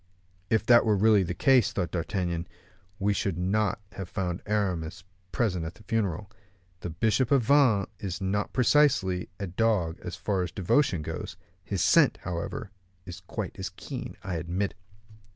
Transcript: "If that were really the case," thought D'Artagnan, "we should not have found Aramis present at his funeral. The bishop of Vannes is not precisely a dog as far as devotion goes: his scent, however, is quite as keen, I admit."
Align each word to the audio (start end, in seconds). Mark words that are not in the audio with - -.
"If 0.49 0.65
that 0.65 0.83
were 0.83 0.95
really 0.95 1.21
the 1.21 1.35
case," 1.35 1.71
thought 1.71 1.91
D'Artagnan, 1.91 2.47
"we 2.97 3.13
should 3.13 3.37
not 3.37 3.79
have 3.91 4.09
found 4.09 4.41
Aramis 4.47 5.03
present 5.31 5.63
at 5.63 5.77
his 5.77 5.85
funeral. 5.85 6.31
The 6.79 6.89
bishop 6.89 7.29
of 7.29 7.43
Vannes 7.43 7.85
is 7.99 8.19
not 8.19 8.51
precisely 8.51 9.29
a 9.39 9.45
dog 9.45 9.99
as 10.01 10.15
far 10.15 10.41
as 10.41 10.51
devotion 10.51 11.03
goes: 11.03 11.37
his 11.63 11.83
scent, 11.83 12.17
however, 12.23 12.71
is 13.05 13.19
quite 13.19 13.59
as 13.59 13.69
keen, 13.69 14.17
I 14.23 14.37
admit." 14.37 14.73